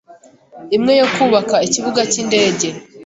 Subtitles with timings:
[0.75, 2.67] imwe yo kubaka ikibuga cy’indege